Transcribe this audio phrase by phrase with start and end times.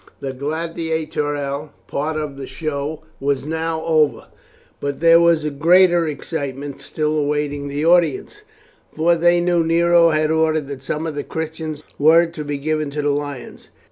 [0.19, 4.29] The gladiatorial part of the show was now over,
[4.79, 8.41] but there was greater excitement still awaiting the audience,
[8.95, 12.89] for they knew Nero had ordered that some of the Christians were to be given
[12.89, 13.69] to the lions.